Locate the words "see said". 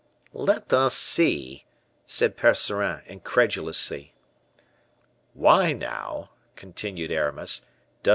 0.95-2.35